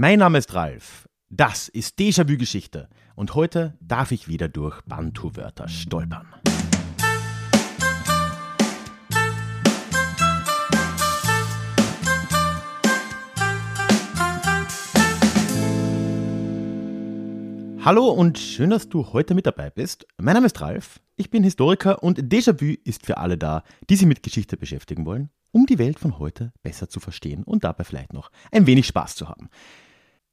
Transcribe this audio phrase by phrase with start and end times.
[0.00, 1.08] Mein Name ist Ralf.
[1.28, 6.28] Das ist Déjà-vu Geschichte und heute darf ich wieder durch Bantu-Wörter stolpern.
[17.84, 20.06] Hallo und schön, dass du heute mit dabei bist.
[20.16, 24.06] Mein Name ist Ralf, ich bin Historiker und Déjà-vu ist für alle da, die sich
[24.06, 28.12] mit Geschichte beschäftigen wollen, um die Welt von heute besser zu verstehen und dabei vielleicht
[28.12, 29.50] noch ein wenig Spaß zu haben.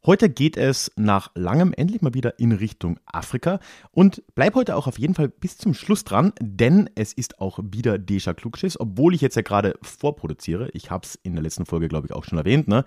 [0.06, 4.86] Heute geht es nach langem endlich mal wieder in Richtung Afrika und bleib heute auch
[4.86, 9.16] auf jeden Fall bis zum Schluss dran, denn es ist auch wieder Deja Klugschiss, obwohl
[9.16, 10.70] ich jetzt ja gerade vorproduziere.
[10.74, 12.68] Ich habe es in der letzten Folge, glaube ich, auch schon erwähnt.
[12.68, 12.86] Ne?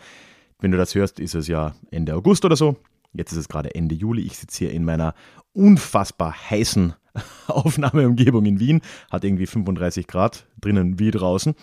[0.60, 2.76] Wenn du das hörst, ist es ja Ende August oder so.
[3.12, 4.22] Jetzt ist es gerade Ende Juli.
[4.22, 5.14] Ich sitze hier in meiner
[5.52, 6.94] unfassbar heißen
[7.48, 8.80] Aufnahmeumgebung in Wien.
[9.10, 11.56] Hat irgendwie 35 Grad drinnen wie draußen.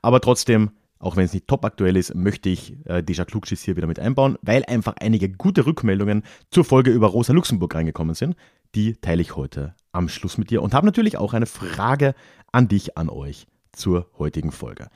[0.00, 0.70] Aber trotzdem
[1.02, 3.98] auch wenn es nicht top aktuell ist, möchte ich äh, Deja Klugschiss hier wieder mit
[3.98, 8.36] einbauen, weil einfach einige gute Rückmeldungen zur Folge über Rosa Luxemburg reingekommen sind.
[8.74, 12.14] Die teile ich heute am Schluss mit dir und habe natürlich auch eine Frage
[12.52, 14.88] an dich, an euch zur heutigen Folge.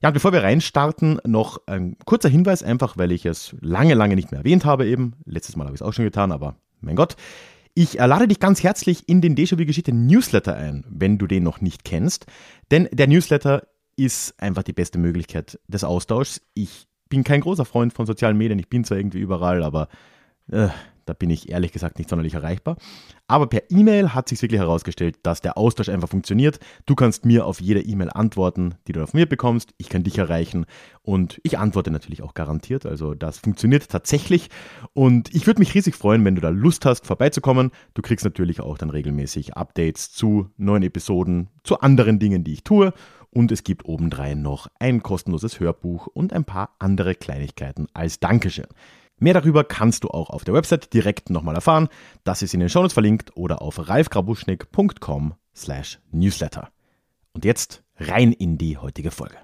[0.00, 4.16] Ja, und bevor wir reinstarten, noch ein kurzer Hinweis, einfach weil ich es lange, lange
[4.16, 5.14] nicht mehr erwähnt habe eben.
[5.26, 7.16] Letztes Mal habe ich es auch schon getan, aber mein Gott.
[7.74, 11.84] Ich lade dich ganz herzlich in den Déjà-vu-Geschichte Newsletter ein, wenn du den noch nicht
[11.84, 12.26] kennst.
[12.70, 13.66] Denn der Newsletter
[14.04, 16.40] ist einfach die beste Möglichkeit des Austauschs.
[16.54, 18.58] Ich bin kein großer Freund von sozialen Medien.
[18.58, 19.88] Ich bin zwar irgendwie überall, aber
[20.50, 20.68] äh,
[21.04, 22.76] da bin ich ehrlich gesagt nicht sonderlich erreichbar.
[23.26, 26.60] Aber per E-Mail hat sich wirklich herausgestellt, dass der Austausch einfach funktioniert.
[26.86, 29.74] Du kannst mir auf jede E-Mail antworten, die du auf mir bekommst.
[29.78, 30.66] Ich kann dich erreichen
[31.02, 32.86] und ich antworte natürlich auch garantiert.
[32.86, 34.48] Also das funktioniert tatsächlich.
[34.92, 37.70] Und ich würde mich riesig freuen, wenn du da Lust hast, vorbeizukommen.
[37.94, 42.64] Du kriegst natürlich auch dann regelmäßig Updates zu neuen Episoden, zu anderen Dingen, die ich
[42.64, 42.92] tue.
[43.34, 48.66] Und es gibt obendrein noch ein kostenloses Hörbuch und ein paar andere Kleinigkeiten als Dankeschön.
[49.18, 51.88] Mehr darüber kannst du auch auf der Website direkt nochmal erfahren.
[52.24, 56.68] Das ist in den Shownotes verlinkt oder auf ralfgrabuschnick.com slash newsletter.
[57.32, 59.36] Und jetzt rein in die heutige Folge.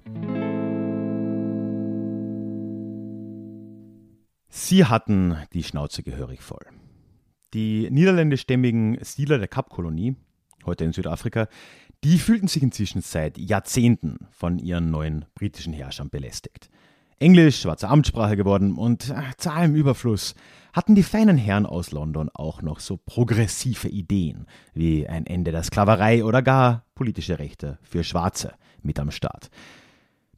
[4.49, 6.67] Sie hatten die Schnauze gehörig voll.
[7.55, 10.17] Die niederländischstämmigen Siedler der Kapkolonie,
[10.67, 11.49] heute in Südafrika,
[12.05, 16.71] die fühlten sich inzwischen seit Jahrzehnten von ihren neuen britischen Herrschern belästigt.
[17.19, 20.37] Englisch war zur Amtssprache geworden und äh, zu allem Überfluss
[20.73, 25.65] hatten die feinen Herren aus London auch noch so progressive Ideen wie ein Ende der
[25.65, 29.51] Sklaverei oder gar politische Rechte für Schwarze mit am Start.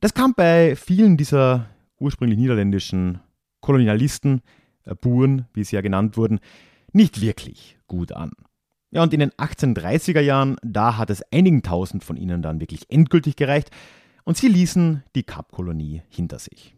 [0.00, 1.66] Das kam bei vielen dieser
[1.99, 3.20] ursprünglich niederländischen
[3.60, 4.41] Kolonialisten,
[4.84, 6.41] äh, Buren, wie sie ja genannt wurden,
[6.93, 8.32] nicht wirklich gut an.
[8.91, 12.91] Ja, und in den 1830er Jahren, da hat es einigen tausend von ihnen dann wirklich
[12.91, 13.71] endgültig gereicht
[14.25, 16.75] und sie ließen die Kapkolonie hinter sich.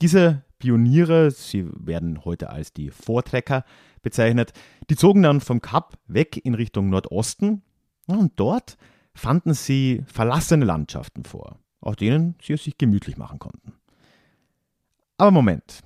[0.00, 3.64] Diese Pioniere, sie werden heute als die Vortrecker
[4.02, 4.52] bezeichnet,
[4.90, 7.62] die zogen dann vom Kap weg in Richtung Nordosten
[8.06, 8.76] und dort
[9.14, 13.74] fanden sie verlassene Landschaften vor, auf denen sie es sich gemütlich machen konnten.
[15.16, 15.82] Aber Moment,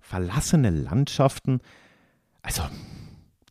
[0.00, 1.60] verlassene Landschaften,
[2.40, 2.62] also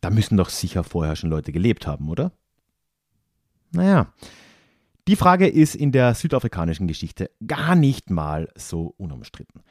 [0.00, 2.32] da müssen doch sicher vorher schon Leute gelebt haben, oder?
[3.72, 4.12] Naja,
[5.08, 9.62] die Frage ist in der südafrikanischen Geschichte gar nicht mal so unumstritten.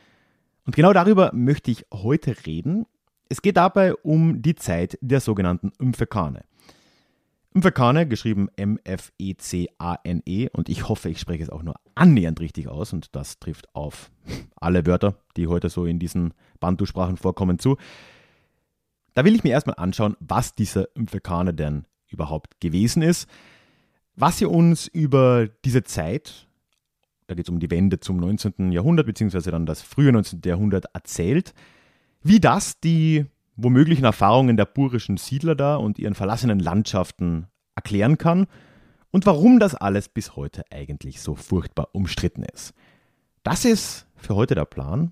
[0.66, 2.86] Und genau darüber möchte ich heute reden.
[3.30, 6.44] Es geht dabei um die Zeit der sogenannten Mfekane.
[7.54, 12.94] Mfekane, geschrieben M-F-E-C-A-N-E, -E, und ich hoffe, ich spreche es auch nur annähernd richtig aus,
[12.94, 14.12] und das trifft auf
[14.56, 17.78] alle Wörter, die heute so in diesen Bantu-Sprachen vorkommen, zu.
[19.20, 23.30] Da will ich mir erstmal anschauen, was dieser Mfekane denn überhaupt gewesen ist,
[24.16, 26.48] was ihr uns über diese Zeit,
[27.28, 28.72] da geht es um die Wende zum 19.
[28.72, 30.40] Jahrhundert, beziehungsweise dann das frühe 19.
[30.46, 31.54] Jahrhundert erzählt,
[32.24, 33.26] wie das die
[33.58, 38.48] womöglichen Erfahrungen der burischen Siedler da und ihren verlassenen Landschaften erklären kann
[39.12, 42.74] und warum das alles bis heute eigentlich so furchtbar umstritten ist.
[43.44, 45.12] Das ist für heute der Plan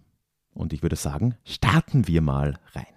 [0.53, 2.96] und ich würde sagen, starten wir mal rein.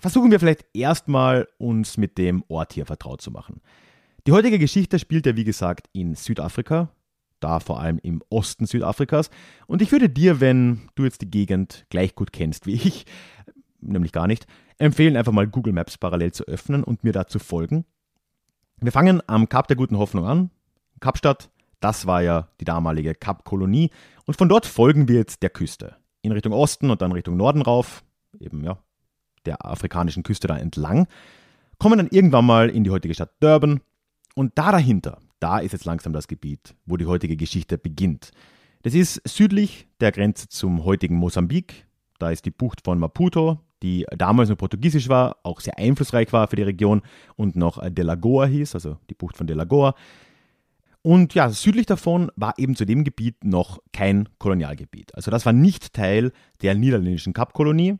[0.00, 3.60] Versuchen wir vielleicht erstmal uns mit dem Ort hier vertraut zu machen.
[4.26, 6.88] Die heutige Geschichte spielt ja wie gesagt in Südafrika,
[7.38, 9.30] da vor allem im Osten Südafrikas.
[9.66, 13.04] Und ich würde dir, wenn du jetzt die Gegend gleich gut kennst wie ich,
[13.80, 14.46] nämlich gar nicht,
[14.78, 17.84] empfehlen, einfach mal Google Maps parallel zu öffnen und mir da zu folgen.
[18.78, 20.50] Wir fangen am Kap der Guten Hoffnung an,
[21.00, 21.50] Kapstadt.
[21.80, 23.90] Das war ja die damalige Kapkolonie.
[24.26, 25.96] Und von dort folgen wir jetzt der Küste.
[26.22, 28.04] In Richtung Osten und dann Richtung Norden rauf,
[28.38, 28.78] eben ja,
[29.46, 31.06] der afrikanischen Küste da entlang.
[31.78, 33.80] Kommen dann irgendwann mal in die heutige Stadt Durban.
[34.34, 38.30] Und da dahinter, da ist jetzt langsam das Gebiet, wo die heutige Geschichte beginnt.
[38.82, 41.86] Das ist südlich der Grenze zum heutigen Mosambik.
[42.18, 46.48] Da ist die Bucht von Maputo, die damals noch portugiesisch war, auch sehr einflussreich war
[46.48, 47.02] für die Region
[47.36, 49.94] und noch De Lagoa hieß, also die Bucht von De Lagoa.
[51.02, 55.14] Und ja, südlich davon war eben zu dem Gebiet noch kein Kolonialgebiet.
[55.14, 57.98] Also das war nicht Teil der niederländischen Kapkolonie,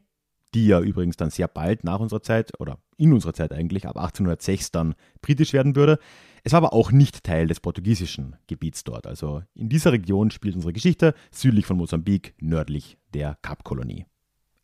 [0.54, 3.96] die ja übrigens dann sehr bald nach unserer Zeit oder in unserer Zeit eigentlich ab
[3.96, 5.98] 1806 dann britisch werden würde.
[6.42, 9.06] Es war aber auch nicht Teil des portugiesischen Gebiets dort.
[9.06, 14.06] Also in dieser Region spielt unsere Geschichte südlich von Mosambik, nördlich der Kapkolonie.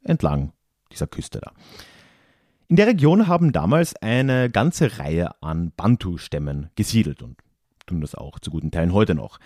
[0.02, 0.52] Entlang
[0.90, 1.52] dieser Küste da.
[2.68, 7.36] In der Region haben damals eine ganze Reihe an Bantu-Stämmen gesiedelt und
[7.86, 9.38] tun das auch zu guten Teilen heute noch.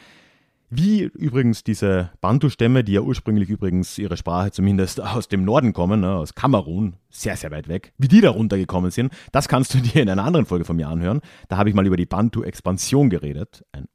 [0.72, 6.00] Wie übrigens diese Bantu-Stämme, die ja ursprünglich übrigens ihre Sprache zumindest aus dem Norden kommen,
[6.00, 9.78] ne, aus Kamerun, sehr, sehr weit weg, wie die da runtergekommen sind, das kannst du
[9.78, 11.22] dir in einer anderen Folge von mir anhören.
[11.48, 13.64] Da habe ich mal über die Bantu-Expansion geredet.
[13.72, 13.86] Ein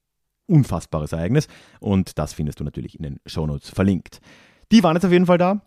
[0.47, 1.47] unfassbares Ereignis.
[1.79, 4.19] Und das findest du natürlich in den Shownotes verlinkt.
[4.71, 5.61] Die waren jetzt auf jeden Fall da.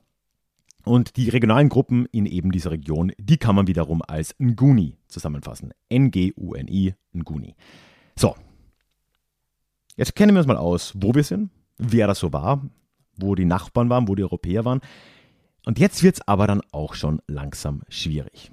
[0.85, 5.73] Und die regionalen Gruppen in eben dieser Region, die kann man wiederum als Nguni zusammenfassen.
[5.89, 7.55] N-G-U-N-I, Nguni.
[8.17, 8.35] So,
[9.99, 12.65] Jetzt kennen wir uns mal aus, wo wir sind, wer das so war,
[13.17, 14.81] wo die Nachbarn waren, wo die Europäer waren.
[15.67, 18.53] Und jetzt wird es aber dann auch schon langsam schwierig.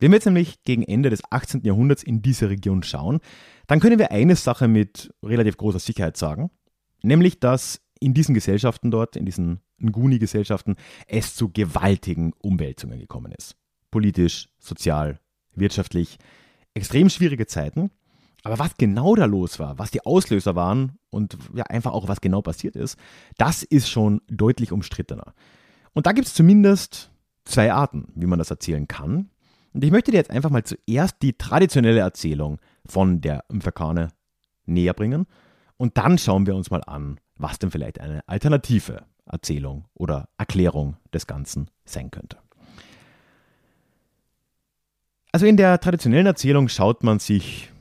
[0.00, 1.62] Wenn wir jetzt nämlich gegen Ende des 18.
[1.62, 3.20] Jahrhunderts in diese Region schauen,
[3.68, 6.50] dann können wir eine Sache mit relativ großer Sicherheit sagen,
[7.00, 10.74] nämlich dass in diesen Gesellschaften dort, in diesen Nguni-Gesellschaften,
[11.06, 13.54] es zu gewaltigen Umwälzungen gekommen ist.
[13.92, 15.20] Politisch, sozial,
[15.54, 16.18] wirtschaftlich.
[16.74, 17.92] Extrem schwierige Zeiten.
[18.46, 22.20] Aber was genau da los war, was die Auslöser waren und ja, einfach auch was
[22.20, 22.96] genau passiert ist,
[23.38, 25.34] das ist schon deutlich umstrittener.
[25.94, 27.10] Und da gibt es zumindest
[27.44, 29.30] zwei Arten, wie man das erzählen kann.
[29.74, 34.10] Und ich möchte dir jetzt einfach mal zuerst die traditionelle Erzählung von der Mfekane
[34.64, 35.26] näher bringen
[35.76, 40.98] und dann schauen wir uns mal an, was denn vielleicht eine alternative Erzählung oder Erklärung
[41.12, 42.38] des Ganzen sein könnte.
[45.32, 47.72] Also in der traditionellen Erzählung schaut man sich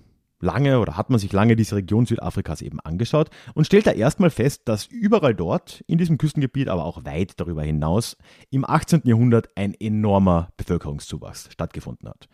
[0.45, 4.29] lange oder hat man sich lange diese Region Südafrikas eben angeschaut und stellt da erstmal
[4.29, 8.15] fest, dass überall dort, in diesem Küstengebiet, aber auch weit darüber hinaus,
[8.51, 9.01] im 18.
[9.03, 12.29] Jahrhundert ein enormer Bevölkerungszuwachs stattgefunden hat.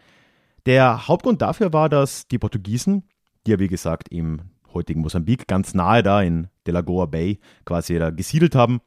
[0.68, 3.04] Der Hauptgrund dafür war, dass die Portugiesen,
[3.48, 4.42] die ja wie gesagt im
[4.74, 8.82] heutigen Mosambik ganz nahe da in Delagoa Bay quasi da gesiedelt haben,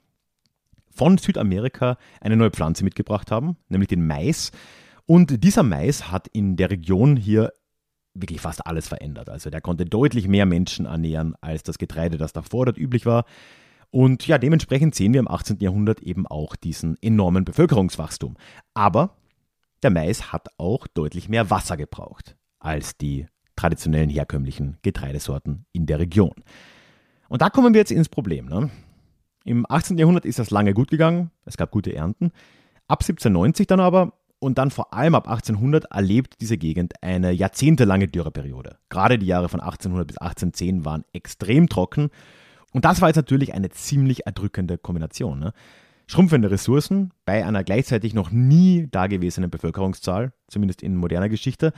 [0.90, 4.52] von Südamerika eine neue Pflanze mitgebracht haben, nämlich den Mais.
[5.06, 7.52] Und dieser Mais hat in der Region hier
[8.14, 9.28] wirklich fast alles verändert.
[9.28, 13.24] Also der konnte deutlich mehr Menschen ernähren als das Getreide, das davor dort üblich war.
[13.90, 15.58] Und ja, dementsprechend sehen wir im 18.
[15.60, 18.36] Jahrhundert eben auch diesen enormen Bevölkerungswachstum.
[18.72, 19.16] Aber
[19.82, 23.26] der Mais hat auch deutlich mehr Wasser gebraucht als die
[23.56, 26.34] traditionellen herkömmlichen Getreidesorten in der Region.
[27.28, 28.46] Und da kommen wir jetzt ins Problem.
[28.46, 28.70] Ne?
[29.44, 29.98] Im 18.
[29.98, 32.32] Jahrhundert ist das lange gut gegangen, es gab gute Ernten.
[32.88, 38.08] Ab 1790 dann aber und dann vor allem ab 1800 erlebt diese Gegend eine jahrzehntelange
[38.08, 38.76] Dürreperiode.
[38.90, 42.10] Gerade die Jahre von 1800 bis 1810 waren extrem trocken.
[42.72, 45.38] Und das war jetzt natürlich eine ziemlich erdrückende Kombination.
[45.38, 45.54] Ne?
[46.06, 51.72] Schrumpfende Ressourcen bei einer gleichzeitig noch nie dagewesenen Bevölkerungszahl, zumindest in moderner Geschichte.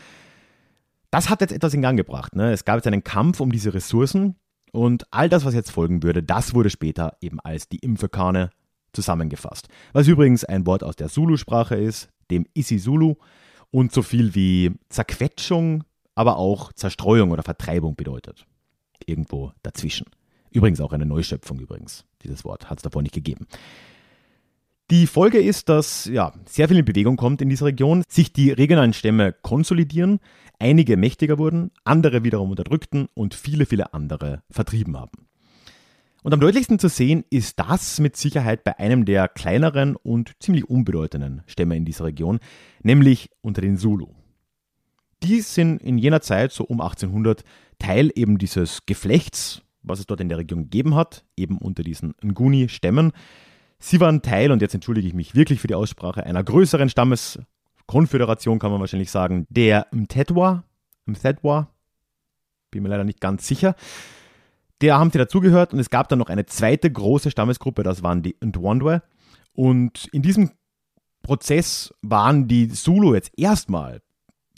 [1.13, 2.35] Das hat jetzt etwas in Gang gebracht.
[2.35, 2.51] Ne?
[2.51, 4.35] Es gab jetzt einen Kampf um diese Ressourcen
[4.73, 8.51] und all das, was jetzt folgen würde, das wurde später eben als die Impfekane
[8.93, 9.69] zusammengefasst.
[9.93, 13.17] Was übrigens ein Wort aus der Zulu-Sprache ist, dem Isizulu
[13.71, 18.47] und so viel wie Zerquetschung, aber auch Zerstreuung oder Vertreibung bedeutet.
[19.05, 20.07] Irgendwo dazwischen.
[20.51, 22.05] Übrigens auch eine Neuschöpfung übrigens.
[22.23, 23.47] Dieses Wort hat es davor nicht gegeben.
[24.91, 28.53] Die Folge ist, dass ja, sehr viel in Bewegung kommt in dieser Region, sich die
[28.53, 30.21] regionalen Stämme konsolidieren,
[30.61, 35.27] einige mächtiger wurden, andere wiederum unterdrückten und viele, viele andere vertrieben haben.
[36.27, 40.69] Und am deutlichsten zu sehen ist das mit Sicherheit bei einem der kleineren und ziemlich
[40.69, 42.41] unbedeutenden Stämme in dieser Region,
[42.83, 44.09] nämlich unter den Zulu.
[45.23, 47.45] Die sind in jener Zeit, so um 1800,
[47.79, 52.17] Teil eben dieses Geflechts, was es dort in der Region gegeben hat, eben unter diesen
[52.25, 53.13] Nguni-Stämmen.
[53.79, 58.59] Sie waren Teil, und jetzt entschuldige ich mich wirklich für die Aussprache, einer größeren Stammeskonföderation,
[58.59, 60.65] kann man wahrscheinlich sagen, der Mtetwa,
[61.05, 61.69] Mtetwa
[62.73, 63.77] bin mir leider nicht ganz sicher.
[64.83, 68.23] Der haben sie dazugehört und es gab dann noch eine zweite große Stammesgruppe, das waren
[68.23, 69.03] die Ndwandwe.
[69.53, 70.51] Und in diesem
[71.23, 74.03] Prozess waren die Zulu jetzt erstmal,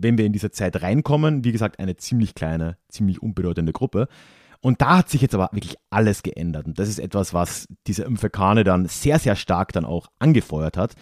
[0.01, 4.09] wenn wir in diese Zeit reinkommen, wie gesagt, eine ziemlich kleine, ziemlich unbedeutende Gruppe.
[4.61, 6.67] Und da hat sich jetzt aber wirklich alles geändert.
[6.67, 10.95] Und das ist etwas, was diese Mfekane dann sehr, sehr stark dann auch angefeuert hat.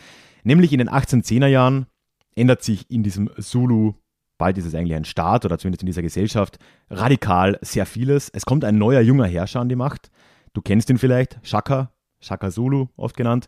[0.44, 1.86] Nämlich in den 1810er Jahren
[2.34, 3.94] ändert sich in diesem Zulu,
[4.38, 6.58] bald ist es eigentlich ein Staat oder zumindest in dieser Gesellschaft,
[6.90, 8.28] radikal sehr vieles.
[8.28, 10.10] Es kommt ein neuer junger Herrscher an die Macht.
[10.52, 13.46] Du kennst ihn vielleicht, Shaka, Shaka Zulu oft genannt.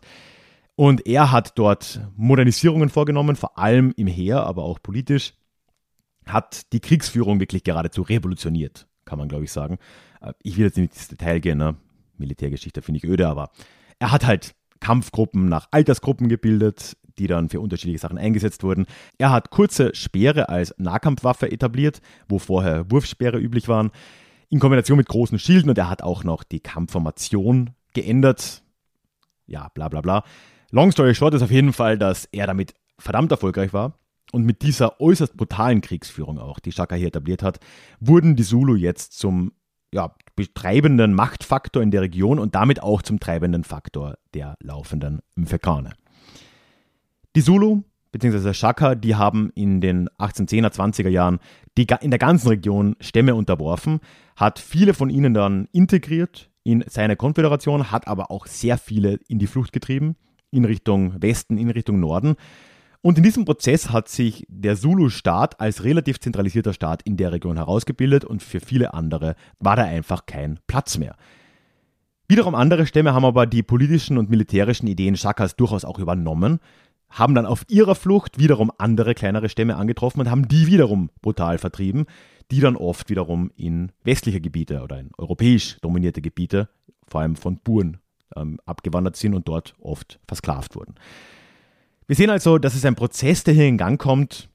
[0.75, 5.33] Und er hat dort Modernisierungen vorgenommen, vor allem im Heer, aber auch politisch,
[6.25, 9.79] hat die Kriegsführung wirklich geradezu revolutioniert kann man glaube ich sagen.
[10.21, 11.75] Äh, ich will jetzt nicht ins Detail gehen, ne?
[12.17, 13.49] Militärgeschichte finde ich öde, aber
[13.97, 18.85] er hat halt Kampfgruppen nach Altersgruppen gebildet, die dann für unterschiedliche Sachen eingesetzt wurden.
[19.17, 23.91] Er hat kurze Speere als Nahkampfwaffe etabliert, wo vorher Wurfspeere üblich waren,
[24.49, 28.63] in Kombination mit großen Schilden und er hat auch noch die Kampfformation geändert.
[29.45, 30.23] Ja, bla bla bla.
[30.71, 33.93] Long story short ist auf jeden Fall, dass er damit verdammt erfolgreich war
[34.31, 37.59] und mit dieser äußerst brutalen Kriegsführung auch, die Shaka hier etabliert hat,
[37.99, 39.51] wurden die Zulu jetzt zum
[39.91, 45.93] ja, betreibenden Machtfaktor in der Region und damit auch zum treibenden Faktor der laufenden Mfekane.
[47.35, 48.53] Die Zulu bzw.
[48.53, 51.39] Shaka, die haben in den 1810er, 20er Jahren
[51.77, 53.99] die, in der ganzen Region Stämme unterworfen,
[54.35, 59.39] hat viele von ihnen dann integriert in seine Konföderation, hat aber auch sehr viele in
[59.39, 60.15] die Flucht getrieben,
[60.51, 62.35] in Richtung Westen, in Richtung Norden.
[63.01, 67.55] Und in diesem Prozess hat sich der Zulu-Staat als relativ zentralisierter Staat in der Region
[67.55, 71.15] herausgebildet und für viele andere war da einfach kein Platz mehr.
[72.27, 76.59] Wiederum andere Stämme haben aber die politischen und militärischen Ideen Shakas durchaus auch übernommen,
[77.09, 81.57] haben dann auf ihrer Flucht wiederum andere kleinere Stämme angetroffen und haben die wiederum brutal
[81.57, 82.05] vertrieben,
[82.51, 86.69] die dann oft wiederum in westliche Gebiete oder in europäisch dominierte Gebiete,
[87.07, 87.97] vor allem von Buren,
[88.35, 90.95] ähm, abgewandert sind und dort oft versklavt wurden.
[92.07, 94.49] Wir sehen also, dass es ein Prozess, der hier in Gang kommt,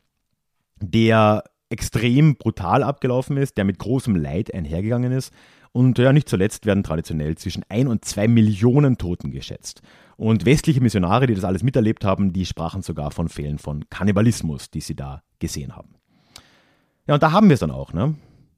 [0.80, 5.32] der extrem brutal abgelaufen ist, der mit großem Leid einhergegangen ist.
[5.72, 9.82] Und ja, nicht zuletzt werden traditionell zwischen ein und zwei Millionen Toten geschätzt.
[10.16, 14.70] Und westliche Missionare, die das alles miterlebt haben, die sprachen sogar von Fällen von Kannibalismus,
[14.70, 15.94] die sie da gesehen haben.
[17.06, 18.14] Ja, und da haben wir es dann auch, ne?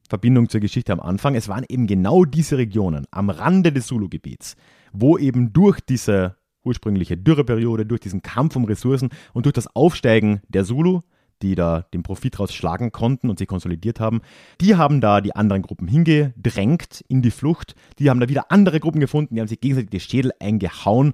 [0.08, 1.34] Verbindung zur Geschichte am Anfang.
[1.34, 4.56] Es waren eben genau diese Regionen am Rande des Zulu-Gebiets,
[4.92, 10.42] wo eben durch diese ursprüngliche Dürreperiode, durch diesen Kampf um Ressourcen und durch das Aufsteigen
[10.48, 11.00] der Zulu,
[11.42, 14.20] die da den Profit rausschlagen konnten und sich konsolidiert haben,
[14.60, 17.74] die haben da die anderen Gruppen hingedrängt in die Flucht.
[17.98, 21.12] Die haben da wieder andere Gruppen gefunden, die haben sich gegenseitig die Schädel eingehauen.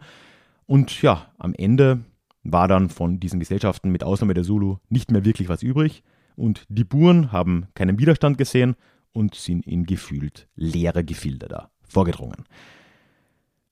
[0.66, 2.04] Und ja, am Ende
[2.44, 6.02] war dann von diesen Gesellschaften mit Ausnahme der Zulu nicht mehr wirklich was übrig.
[6.34, 8.74] Und die Buren haben keinen Widerstand gesehen
[9.12, 12.44] und sind in gefühlt leere Gefilde da vorgedrungen.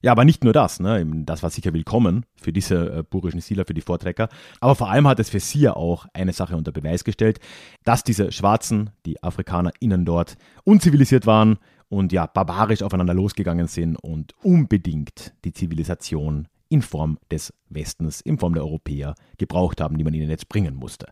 [0.02, 1.04] Ja, aber nicht nur das, ne?
[1.26, 4.30] das war sicher willkommen für diese äh, burischen Siedler, für die Vortrecker.
[4.60, 7.38] Aber vor allem hat es für sie ja auch eine Sache unter Beweis gestellt,
[7.84, 11.58] dass diese Schwarzen, die AfrikanerInnen dort, unzivilisiert waren
[11.90, 18.38] und ja, barbarisch aufeinander losgegangen sind und unbedingt die Zivilisation in Form des Westens, in
[18.38, 21.06] Form der Europäer gebraucht haben, die man ihnen jetzt bringen musste.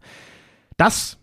[0.78, 1.18] Das,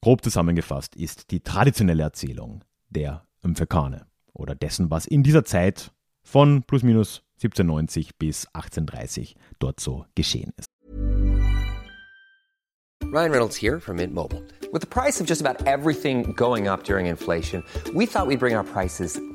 [0.00, 6.62] grob zusammengefasst, ist die traditionelle Erzählung der Mfekane oder dessen, was in dieser Zeit von
[6.62, 10.68] plus minus 1790 bis 1830 dort so geschehen ist.
[13.12, 14.42] Ryan Reynolds here from Mint Mobile.
[14.72, 17.62] With the price of just about everything going up during inflation,
[17.94, 19.20] we thought we'd bring our prices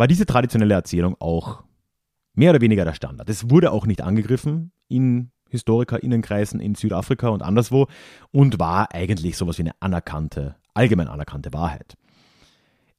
[0.00, 1.62] war diese traditionelle Erzählung auch
[2.32, 3.28] mehr oder weniger der Standard.
[3.28, 7.86] Es wurde auch nicht angegriffen in HistorikerInnenkreisen in Südafrika und anderswo
[8.32, 11.98] und war eigentlich sowas wie eine anerkannte, allgemein anerkannte Wahrheit.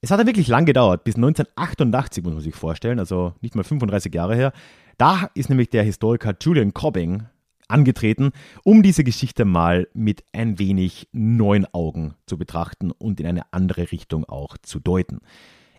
[0.02, 3.64] Es hat ja wirklich lang gedauert, bis 1988 muss man sich vorstellen, also nicht mal
[3.64, 4.54] 35 Jahre her.
[5.00, 7.24] Da ist nämlich der Historiker Julian Cobbing
[7.68, 8.32] angetreten,
[8.64, 13.92] um diese Geschichte mal mit ein wenig neuen Augen zu betrachten und in eine andere
[13.92, 15.22] Richtung auch zu deuten.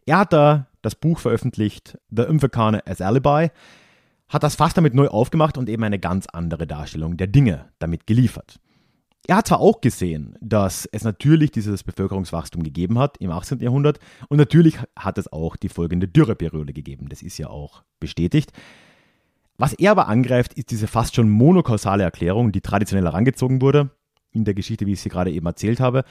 [0.07, 3.51] Er hat da das Buch veröffentlicht, The Umfekane as Alibi,
[4.29, 8.07] hat das fast damit neu aufgemacht und eben eine ganz andere Darstellung der Dinge damit
[8.07, 8.59] geliefert.
[9.29, 13.61] Er hat zwar auch gesehen, dass es natürlich dieses Bevölkerungswachstum gegeben hat im 18.
[13.61, 17.09] Jahrhundert und natürlich hat es auch die folgende Dürreperiode gegeben.
[17.09, 18.53] Das ist ja auch bestätigt.
[19.59, 23.91] Was er aber angreift, ist diese fast schon monokausale Erklärung, die traditionell herangezogen wurde,
[24.33, 26.05] in der Geschichte, wie ich sie gerade eben erzählt habe,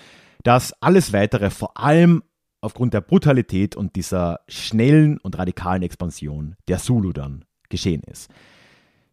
[0.44, 2.24] dass alles weitere vor allem
[2.62, 8.32] aufgrund der Brutalität und dieser schnellen und radikalen Expansion der Zulu dann geschehen ist.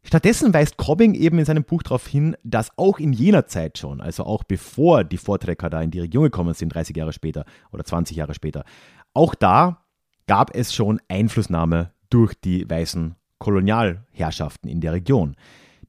[0.02, 4.00] Stattdessen weist Cobbing eben in seinem Buch darauf hin, dass auch in jener Zeit schon,
[4.00, 7.84] also auch bevor die Vortrecker da in die Region gekommen sind, 30 Jahre später oder
[7.84, 8.64] 20 Jahre später,
[9.12, 9.84] auch da
[10.26, 15.36] gab es schon Einflussnahme durch die weißen Kolonialherrschaften in der Region.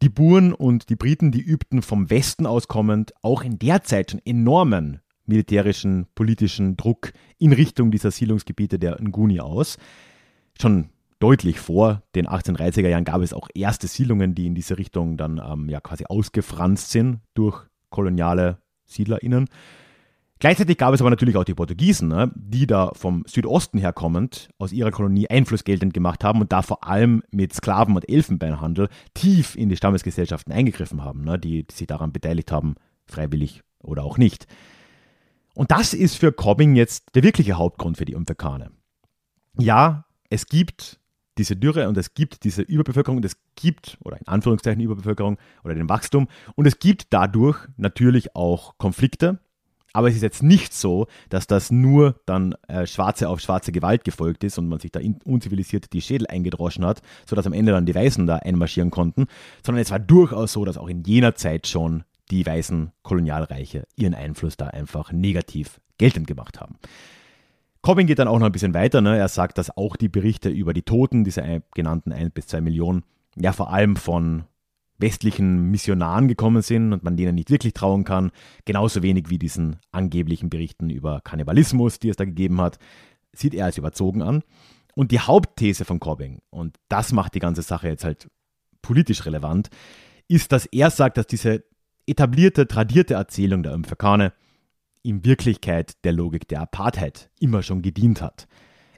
[0.02, 4.12] Die Buren und die Briten, die übten vom Westen aus kommend auch in der Zeit
[4.12, 9.78] schon enormen militärischen, politischen Druck in Richtung dieser Siedlungsgebiete der Nguni aus.
[10.60, 15.16] Schon deutlich vor den 1830er Jahren gab es auch erste Siedlungen, die in diese Richtung
[15.16, 19.48] dann ähm, ja quasi ausgefranst sind durch koloniale SiedlerInnen.
[20.40, 24.50] Gleichzeitig gab es aber natürlich auch die Portugiesen, ne, die da vom Südosten her kommend
[24.58, 28.88] aus ihrer Kolonie Einfluss geltend gemacht haben und da vor allem mit Sklaven- und Elfenbeinhandel
[29.14, 34.06] tief in die Stammesgesellschaften eingegriffen haben, ne, die, die sich daran beteiligt haben, freiwillig oder
[34.06, 34.48] auch nicht.
[35.60, 38.72] Und das ist für Cobbing jetzt der wirkliche Hauptgrund für die Umverkane.
[39.58, 41.02] Ja, es gibt
[41.38, 45.76] diese Dürre und es gibt diese Überbevölkerung und es gibt, oder in Anführungszeichen Überbevölkerung oder
[45.76, 49.40] den Wachstum und es gibt dadurch natürlich auch Konflikte,
[49.92, 54.06] aber es ist jetzt nicht so, dass das nur dann äh, schwarze auf schwarze Gewalt
[54.06, 57.86] gefolgt ist und man sich da unzivilisiert die Schädel eingedroschen hat, sodass am Ende dann
[57.86, 59.28] die Weißen da einmarschieren konnten,
[59.66, 64.14] sondern es war durchaus so, dass auch in jener Zeit schon die weißen Kolonialreiche ihren
[64.14, 66.76] Einfluss da einfach negativ geltend gemacht haben.
[67.82, 69.02] Cobbin geht dann auch noch ein bisschen weiter.
[69.02, 69.18] Ne?
[69.18, 73.04] Er sagt, dass auch die Berichte über die Toten, diese genannten 1 bis 2 Millionen,
[73.36, 74.44] ja vor allem von
[74.98, 78.32] westlichen Missionaren gekommen sind und man denen nicht wirklich trauen kann.
[78.66, 82.80] Genauso wenig wie diesen angeblichen Berichten über Kannibalismus, die es da gegeben hat,
[83.32, 84.44] sieht er als überzogen an.
[84.96, 88.30] Und die Hauptthese von Cobbing, und das macht die ganze Sache jetzt halt
[88.82, 89.70] politisch relevant,
[90.28, 91.64] ist, dass er sagt, dass diese
[92.10, 94.34] etablierte, tradierte Erzählung der Umfakane
[95.04, 98.48] in Wirklichkeit der Logik der Apartheid immer schon gedient hat.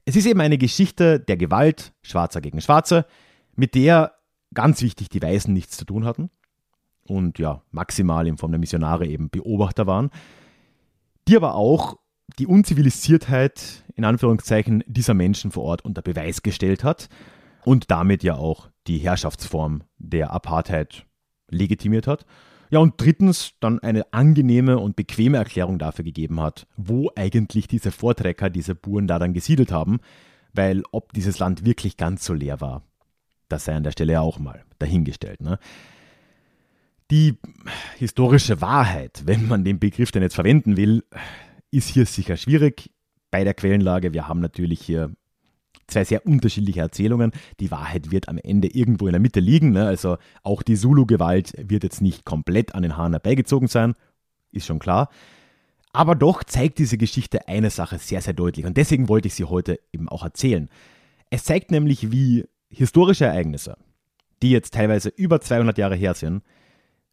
[0.06, 3.06] Es ist eben eine Geschichte der Gewalt, Schwarzer gegen Schwarze,
[3.56, 4.16] mit der
[4.54, 6.30] ganz wichtig, die Weißen nichts zu tun hatten
[7.08, 10.10] und ja, maximal in Form der Missionare eben Beobachter waren,
[11.28, 11.98] die aber auch
[12.40, 17.10] die Unzivilisiertheit in Anführungszeichen dieser Menschen vor Ort unter Beweis gestellt hat
[17.66, 21.06] und damit ja auch die Herrschaftsform der Apartheid
[21.50, 22.26] legitimiert hat.
[22.72, 27.92] Ja, und drittens dann eine angenehme und bequeme Erklärung dafür gegeben hat, wo eigentlich diese
[27.92, 30.00] Vortrecker, diese Buren da dann gesiedelt haben,
[30.54, 32.84] weil ob dieses Land wirklich ganz so leer war,
[33.50, 35.42] das sei an der Stelle auch mal dahingestellt.
[35.42, 35.60] Ne?
[37.12, 37.38] Die
[37.98, 41.04] historische Wahrheit, wenn man den Begriff denn jetzt verwenden will,
[41.72, 42.90] ist hier sicher schwierig
[43.32, 44.14] bei der Quellenlage.
[44.14, 45.12] Wir haben natürlich hier
[45.92, 47.32] zwei sehr unterschiedliche Erzählungen.
[47.60, 49.72] Die Wahrheit wird am Ende irgendwo in der Mitte liegen.
[49.72, 49.86] Ne?
[49.86, 53.96] Also auch die Zulu-Gewalt wird jetzt nicht komplett an den Haaren herbeigezogen sein,
[54.52, 55.10] ist schon klar.
[55.94, 58.66] Aber doch zeigt diese Geschichte eine Sache sehr, sehr deutlich.
[58.66, 60.70] Und deswegen wollte ich sie heute eben auch erzählen.
[61.30, 63.78] Es zeigt nämlich, wie historische Ereignisse,
[64.42, 66.44] die jetzt teilweise über 200 Jahre her sind,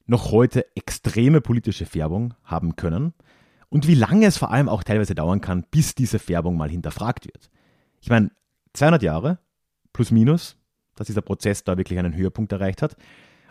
[0.06, 3.12] noch heute extreme politische Färbung haben können
[3.68, 7.26] und wie lange es vor allem auch teilweise dauern kann, bis diese Färbung mal hinterfragt
[7.26, 7.50] wird.
[8.00, 8.30] Ich meine,
[8.72, 9.38] 200 Jahre
[9.92, 10.56] plus minus,
[10.94, 12.96] dass dieser Prozess da wirklich einen Höhepunkt erreicht hat.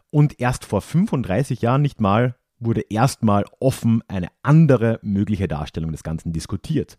[0.10, 6.04] Und erst vor 35 Jahren nicht mal wurde erstmal offen eine andere mögliche Darstellung des
[6.04, 6.98] Ganzen diskutiert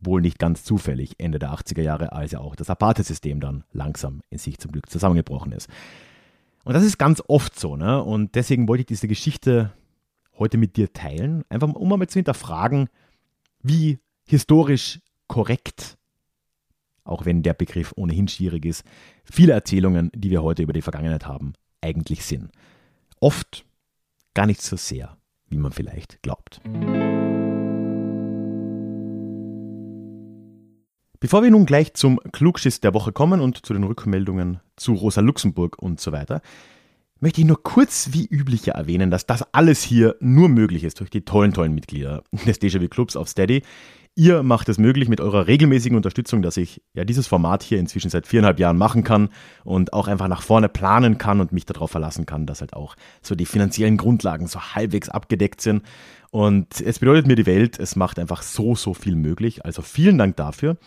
[0.00, 4.22] wohl nicht ganz zufällig Ende der 80er Jahre, als ja auch das Apartheid-System dann langsam
[4.30, 5.68] in sich zum Glück zusammengebrochen ist.
[6.64, 8.02] Und das ist ganz oft so, ne?
[8.02, 9.72] Und deswegen wollte ich diese Geschichte
[10.38, 12.88] heute mit dir teilen, einfach um mal zu hinterfragen,
[13.62, 15.97] wie historisch korrekt,
[17.08, 18.84] auch wenn der Begriff ohnehin schwierig ist,
[19.24, 22.50] viele Erzählungen, die wir heute über die Vergangenheit haben, eigentlich sind.
[23.20, 23.64] Oft
[24.34, 25.16] gar nicht so sehr,
[25.48, 26.60] wie man vielleicht glaubt.
[31.20, 35.20] Bevor wir nun gleich zum Klugschiss der Woche kommen und zu den Rückmeldungen zu Rosa
[35.20, 36.42] Luxemburg und so weiter,
[37.18, 41.10] möchte ich nur kurz wie üblicher erwähnen, dass das alles hier nur möglich ist durch
[41.10, 43.62] die tollen, tollen Mitglieder des Déjà-vu Clubs auf Steady.
[44.18, 48.10] Ihr macht es möglich mit eurer regelmäßigen Unterstützung, dass ich ja dieses Format hier inzwischen
[48.10, 49.28] seit viereinhalb Jahren machen kann
[49.62, 52.96] und auch einfach nach vorne planen kann und mich darauf verlassen kann, dass halt auch
[53.22, 55.84] so die finanziellen Grundlagen so halbwegs abgedeckt sind.
[56.32, 59.64] Und es bedeutet mir die Welt, es macht einfach so, so viel möglich.
[59.64, 60.78] Also vielen Dank dafür.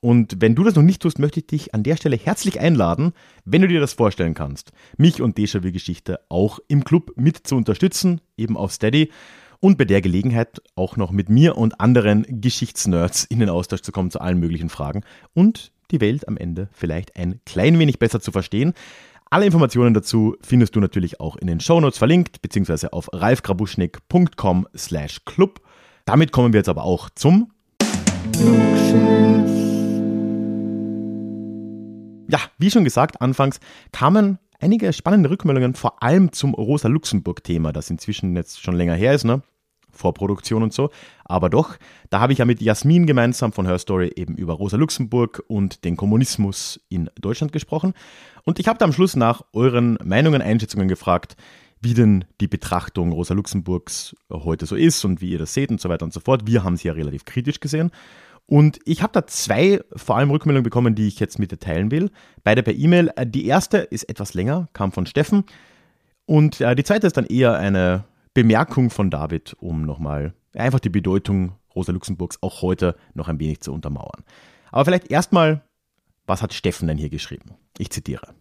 [0.00, 3.12] Und wenn du das noch nicht tust, möchte ich dich an der Stelle herzlich einladen,
[3.44, 8.20] wenn du dir das vorstellen kannst, mich und Déjà-vu-Geschichte auch im Club mit zu unterstützen,
[8.36, 9.12] eben auf Steady
[9.60, 13.92] und bei der Gelegenheit auch noch mit mir und anderen Geschichtsnerds in den Austausch zu
[13.92, 15.02] kommen zu allen möglichen Fragen
[15.34, 18.74] und die Welt am Ende vielleicht ein klein wenig besser zu verstehen.
[19.28, 25.24] Alle Informationen dazu findest du natürlich auch in den Shownotes verlinkt, beziehungsweise auf ralfgrabuschnick.com slash
[25.24, 25.60] club.
[26.04, 27.52] Damit kommen wir jetzt aber auch zum
[32.28, 33.60] Ja, wie schon gesagt, anfangs
[33.92, 39.24] kamen einige spannende Rückmeldungen, vor allem zum Rosa-Luxemburg-Thema, das inzwischen jetzt schon länger her ist,
[39.24, 39.42] ne?
[39.92, 40.90] Vorproduktion und so.
[41.24, 41.76] Aber doch,
[42.10, 45.84] da habe ich ja mit Jasmin gemeinsam von Her Story eben über Rosa Luxemburg und
[45.84, 47.94] den Kommunismus in Deutschland gesprochen.
[48.44, 51.36] Und ich habe da am Schluss nach euren Meinungen, Einschätzungen gefragt,
[51.80, 55.80] wie denn die Betrachtung Rosa Luxemburgs heute so ist und wie ihr das seht und
[55.80, 56.46] so weiter und so fort.
[56.46, 57.90] Wir haben sie ja relativ kritisch gesehen.
[58.50, 61.92] Und ich habe da zwei vor allem Rückmeldungen bekommen, die ich jetzt mit dir teilen
[61.92, 62.10] will.
[62.42, 63.12] Beide per E-Mail.
[63.14, 65.44] Äh, die erste ist etwas länger, kam von Steffen.
[66.26, 70.88] Und äh, die zweite ist dann eher eine Bemerkung von David, um nochmal einfach die
[70.88, 74.24] Bedeutung Rosa Luxemburgs auch heute noch ein wenig zu untermauern.
[74.72, 75.62] Aber vielleicht erstmal,
[76.26, 77.54] was hat Steffen denn hier geschrieben?
[77.78, 78.34] Ich zitiere.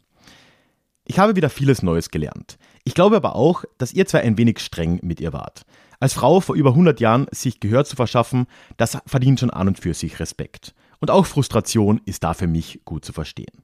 [1.05, 2.57] Ich habe wieder vieles Neues gelernt.
[2.83, 5.67] Ich glaube aber auch, dass ihr zwei ein wenig streng mit ihr wart.
[5.99, 9.79] Als Frau vor über 100 Jahren sich Gehör zu verschaffen, das verdient schon an und
[9.79, 10.73] für sich Respekt.
[10.99, 13.63] Und auch Frustration ist da für mich gut zu verstehen.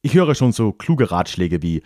[0.00, 1.82] Ich höre schon so kluge Ratschläge wie,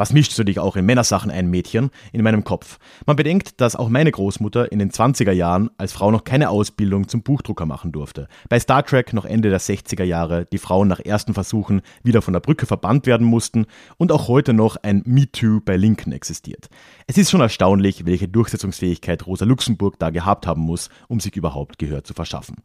[0.00, 1.90] was mischst du dich auch in Männersachen ein, Mädchen?
[2.14, 2.78] In meinem Kopf.
[3.04, 7.06] Man bedenkt, dass auch meine Großmutter in den 20er Jahren als Frau noch keine Ausbildung
[7.06, 8.26] zum Buchdrucker machen durfte.
[8.48, 12.32] Bei Star Trek noch Ende der 60er Jahre die Frauen nach ersten Versuchen wieder von
[12.32, 13.66] der Brücke verbannt werden mussten
[13.98, 16.70] und auch heute noch ein MeToo bei Linken existiert.
[17.06, 21.78] Es ist schon erstaunlich, welche Durchsetzungsfähigkeit Rosa Luxemburg da gehabt haben muss, um sich überhaupt
[21.78, 22.56] Gehör zu verschaffen.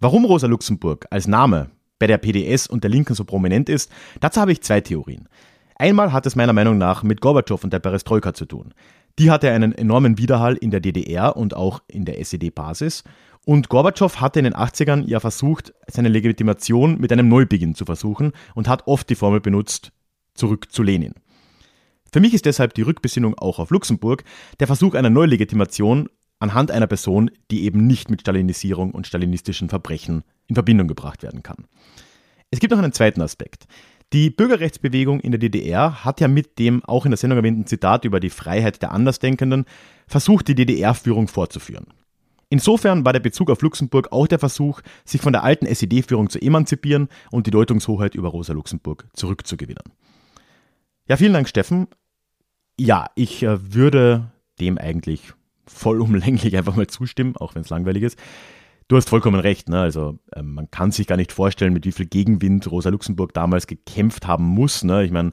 [0.00, 4.40] Warum Rosa Luxemburg als Name bei der PDS und der Linken so prominent ist, dazu
[4.40, 5.28] habe ich zwei Theorien.
[5.78, 8.74] Einmal hat es meiner Meinung nach mit Gorbatschow und der Perestroika zu tun.
[9.20, 13.04] Die hatte einen enormen Widerhall in der DDR und auch in der SED-Basis.
[13.44, 18.32] Und Gorbatschow hatte in den 80ern ja versucht, seine Legitimation mit einem Neubeginn zu versuchen
[18.56, 19.92] und hat oft die Formel benutzt,
[20.34, 21.14] zurück zu Lenin.
[22.12, 24.24] Für mich ist deshalb die Rückbesinnung auch auf Luxemburg
[24.58, 26.08] der Versuch einer Neulegitimation
[26.40, 31.42] anhand einer Person, die eben nicht mit Stalinisierung und stalinistischen Verbrechen in Verbindung gebracht werden
[31.42, 31.66] kann.
[32.50, 33.66] Es gibt noch einen zweiten Aspekt.
[34.14, 38.06] Die Bürgerrechtsbewegung in der DDR hat ja mit dem auch in der Sendung erwähnten Zitat
[38.06, 39.66] über die Freiheit der Andersdenkenden
[40.06, 41.86] versucht, die DDR-Führung fortzuführen.
[42.48, 46.40] Insofern war der Bezug auf Luxemburg auch der Versuch, sich von der alten SED-Führung zu
[46.40, 49.84] emanzipieren und die Deutungshoheit über Rosa Luxemburg zurückzugewinnen.
[51.06, 51.88] Ja, vielen Dank, Steffen.
[52.80, 55.34] Ja, ich äh, würde dem eigentlich
[55.66, 58.18] vollumlänglich einfach mal zustimmen, auch wenn es langweilig ist.
[58.88, 59.68] Du hast vollkommen recht.
[59.68, 59.80] Ne?
[59.80, 63.66] Also äh, man kann sich gar nicht vorstellen, mit wie viel Gegenwind Rosa Luxemburg damals
[63.66, 64.82] gekämpft haben muss.
[64.82, 65.04] Ne?
[65.04, 65.32] Ich meine,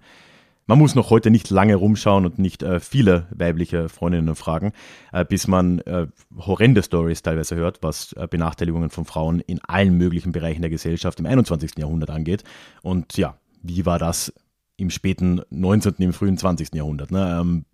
[0.68, 4.74] man muss noch heute nicht lange rumschauen und nicht äh, viele weibliche Freundinnen fragen,
[5.14, 9.98] äh, bis man äh, horrende Stories teilweise hört, was äh, Benachteiligungen von Frauen in allen
[9.98, 11.78] möglichen Bereichen der Gesellschaft im 21.
[11.78, 12.44] Jahrhundert angeht.
[12.82, 14.34] Und ja, wie war das
[14.76, 16.76] im späten 19., im frühen 20.
[16.76, 17.12] Jahrhundert?
[17.12, 17.38] Ne?
[17.40, 17.66] Ähm,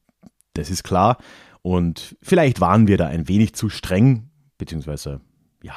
[0.53, 1.17] das ist klar.
[1.63, 5.21] Und vielleicht waren wir da ein wenig zu streng, beziehungsweise
[5.63, 5.75] ja,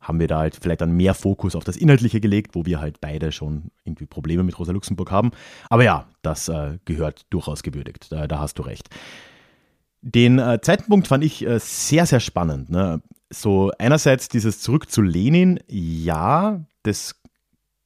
[0.00, 3.00] haben wir da halt vielleicht dann mehr Fokus auf das Inhaltliche gelegt, wo wir halt
[3.00, 5.30] beide schon irgendwie Probleme mit Rosa Luxemburg haben.
[5.68, 8.10] Aber ja, das äh, gehört durchaus gewürdigt.
[8.10, 8.88] Da, da, hast du recht.
[10.00, 12.70] Den äh, zweiten Punkt fand ich äh, sehr, sehr spannend.
[12.70, 13.02] Ne?
[13.30, 17.20] So, einerseits dieses Zurück zu Lenin, ja, das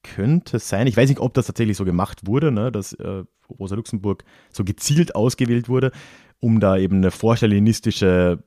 [0.03, 0.87] könnte sein.
[0.87, 2.71] Ich weiß nicht, ob das tatsächlich so gemacht wurde, ne?
[2.71, 5.91] dass äh, Rosa Luxemburg so gezielt ausgewählt wurde,
[6.39, 8.43] um da eben eine vorstalinistische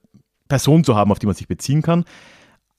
[0.49, 2.05] Person zu haben, auf die man sich beziehen kann.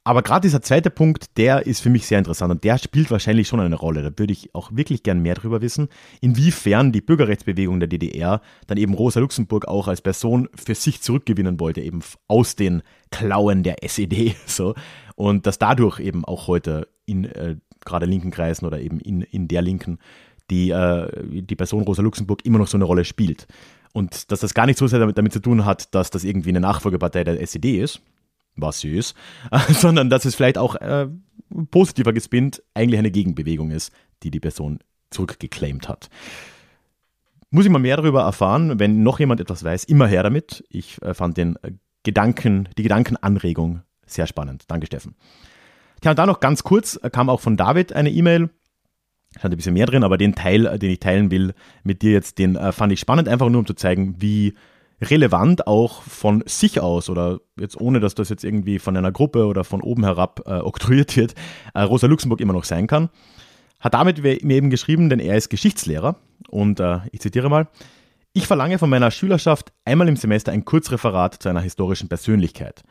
[0.07, 3.49] Aber gerade dieser zweite Punkt, der ist für mich sehr interessant und der spielt wahrscheinlich
[3.49, 4.03] schon eine Rolle.
[4.03, 5.89] Da würde ich auch wirklich gern mehr darüber wissen,
[6.21, 11.59] inwiefern die Bürgerrechtsbewegung der DDR dann eben Rosa Luxemburg auch als Person für sich zurückgewinnen
[11.59, 14.37] wollte, eben aus den Klauen der SED.
[14.45, 14.75] So.
[15.17, 19.49] Und dass dadurch eben auch heute in äh, gerade linken Kreisen oder eben in, in
[19.49, 19.99] der Linken
[20.49, 21.09] die, äh,
[21.41, 23.45] die Person Rosa Luxemburg immer noch so eine Rolle spielt.
[23.91, 26.49] Und dass das gar nicht so sehr damit, damit zu tun hat, dass das irgendwie
[26.51, 28.01] eine Nachfolgepartei der SED ist,
[28.57, 29.15] was sie ist,
[29.69, 31.07] sondern dass es vielleicht auch äh,
[31.71, 33.91] positiver gespinnt eigentlich eine Gegenbewegung ist,
[34.23, 36.09] die die Person zurückgeclaimt hat.
[37.49, 40.65] Muss ich mal mehr darüber erfahren, wenn noch jemand etwas weiß, immer her damit.
[40.69, 41.71] Ich äh, fand den äh,
[42.03, 44.65] Gedanken, die Gedankenanregung sehr spannend.
[44.67, 45.15] Danke, Steffen.
[46.01, 48.49] Tja, und da noch ganz kurz äh, kam auch von David eine E-Mail.
[49.37, 52.11] Stand ein bisschen mehr drin, aber den Teil, äh, den ich teilen will mit dir
[52.11, 54.53] jetzt, den fand ich spannend, einfach nur um zu zeigen, wie
[55.01, 59.45] relevant auch von sich aus oder jetzt ohne, dass das jetzt irgendwie von einer Gruppe
[59.45, 61.36] oder von oben herab äh, oktroyiert wird,
[61.73, 63.10] äh, Rosa Luxemburg immer noch sein kann.
[63.79, 66.15] Hat damit mir eben geschrieben, denn er ist Geschichtslehrer
[66.49, 67.67] und äh, ich zitiere mal,
[68.33, 72.83] ich verlange von meiner Schülerschaft einmal im Semester ein Kurzreferat zu einer historischen Persönlichkeit.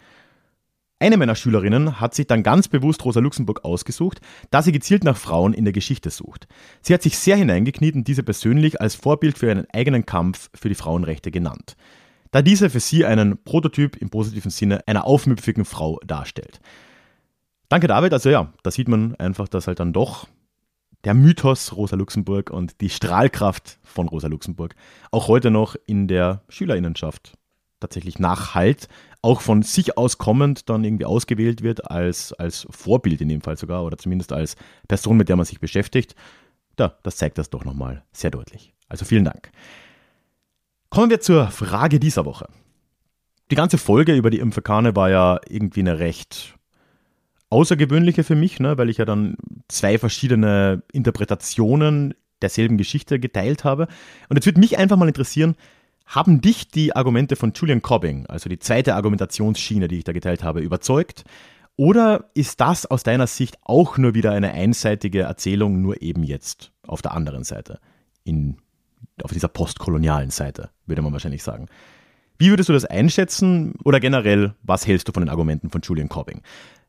[0.98, 5.18] Eine meiner Schülerinnen hat sich dann ganz bewusst Rosa Luxemburg ausgesucht, da sie gezielt nach
[5.18, 6.48] Frauen in der Geschichte sucht.
[6.80, 10.70] Sie hat sich sehr hineingekniet und diese persönlich als Vorbild für ihren eigenen Kampf für
[10.70, 11.76] die Frauenrechte genannt,
[12.30, 16.60] da diese für sie einen Prototyp im positiven Sinne einer aufmüpfigen Frau darstellt.
[17.68, 20.26] Danke David, also ja, da sieht man einfach, dass halt dann doch
[21.04, 24.74] der Mythos Rosa Luxemburg und die Strahlkraft von Rosa Luxemburg
[25.10, 27.36] auch heute noch in der Schülerinnenschaft
[27.80, 28.88] tatsächlich nachhalt,
[29.22, 33.56] auch von sich aus kommend dann irgendwie ausgewählt wird als, als Vorbild in dem Fall
[33.56, 34.56] sogar oder zumindest als
[34.88, 36.14] Person, mit der man sich beschäftigt.
[36.78, 38.74] Ja, das zeigt das doch nochmal sehr deutlich.
[38.88, 39.50] Also vielen Dank.
[40.90, 42.48] Kommen wir zur Frage dieser Woche.
[43.50, 46.54] Die ganze Folge über die Impfekane war ja irgendwie eine recht
[47.50, 49.36] außergewöhnliche für mich, ne, weil ich ja dann
[49.68, 53.88] zwei verschiedene Interpretationen derselben Geschichte geteilt habe.
[54.28, 55.54] Und jetzt würde mich einfach mal interessieren,
[56.06, 60.44] haben dich die Argumente von Julian Cobbing, also die zweite Argumentationsschiene, die ich da geteilt
[60.44, 61.24] habe, überzeugt?
[61.76, 66.72] Oder ist das aus deiner Sicht auch nur wieder eine einseitige Erzählung, nur eben jetzt
[66.86, 67.80] auf der anderen Seite,
[68.24, 68.56] in,
[69.22, 71.66] auf dieser postkolonialen Seite, würde man wahrscheinlich sagen?
[72.38, 76.08] Wie würdest du das einschätzen oder generell, was hältst du von den Argumenten von Julian
[76.08, 76.42] Cobbing?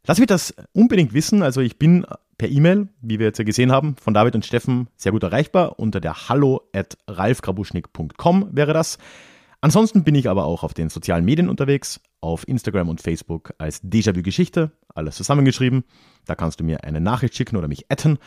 [0.07, 1.43] Lass mich das unbedingt wissen.
[1.43, 2.05] Also ich bin
[2.37, 5.79] per E-Mail, wie wir jetzt ja gesehen haben, von David und Steffen sehr gut erreichbar.
[5.79, 8.99] Unter der hallo at ralfgrabuschnick.com wäre das.
[9.59, 13.83] Ansonsten bin ich aber auch auf den sozialen Medien unterwegs, auf Instagram und Facebook als
[13.83, 15.83] Déjà-vu Geschichte, alles zusammengeschrieben.
[16.25, 18.17] Da kannst du mir eine Nachricht schicken oder mich adden.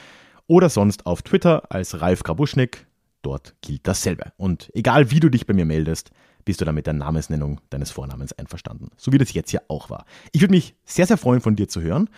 [0.46, 2.86] Oder sonst auf Twitter als Ralf Grabuschnick.
[3.22, 4.32] Dort gilt dasselbe.
[4.36, 6.10] Und egal wie du dich bei mir meldest,
[6.44, 8.90] bist du dann mit der Namensnennung deines Vornamens einverstanden.
[8.96, 10.04] So wie das jetzt hier auch war.
[10.32, 12.08] Ich würde mich sehr, sehr freuen, von dir zu hören.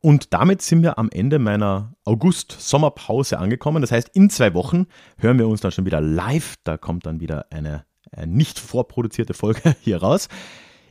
[0.00, 3.80] Und damit sind wir am Ende meiner August-Sommerpause angekommen.
[3.80, 4.86] Das heißt, in zwei Wochen
[5.18, 6.56] hören wir uns dann schon wieder live.
[6.64, 10.28] Da kommt dann wieder eine, eine nicht vorproduzierte Folge hier raus.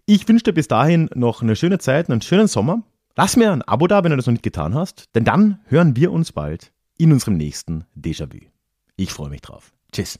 [0.06, 2.82] Ich wünsche dir bis dahin noch eine schöne Zeit, einen schönen Sommer.
[3.16, 5.96] Lass mir ein Abo da, wenn du das noch nicht getan hast, denn dann hören
[5.96, 8.39] wir uns bald in unserem nächsten Déjà-vu.
[8.96, 9.74] Ich freue mich drauf.
[9.92, 10.20] Tschüss.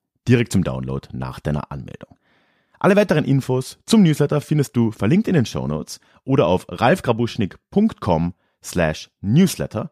[0.27, 2.17] direkt zum Download nach deiner Anmeldung.
[2.79, 8.33] Alle weiteren Infos zum Newsletter findest du verlinkt in den Show Notes oder auf ralfgrabuschnick.com
[8.63, 9.91] slash newsletter.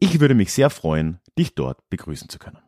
[0.00, 2.58] Ich würde mich sehr freuen, dich dort begrüßen zu können.